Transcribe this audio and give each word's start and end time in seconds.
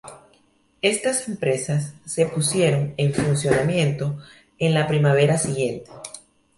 Estas 0.81 1.27
empresas 1.27 1.93
se 2.05 2.25
pusieron 2.25 2.95
en 2.97 3.13
funcionamiento 3.13 4.17
en 4.57 4.73
la 4.73 4.87
primavera 4.87 5.37
siguiente. 5.37 5.91